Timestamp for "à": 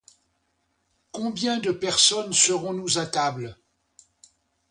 2.97-3.05